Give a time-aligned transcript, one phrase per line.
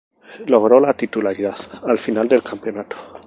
[0.47, 1.57] Logró la titularidad
[1.87, 2.95] al final del Campeonato.